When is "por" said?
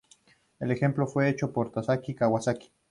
1.53-1.71